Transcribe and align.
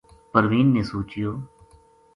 پروین 0.31 0.67
نے 0.75 0.83
سوچیو 0.89 1.31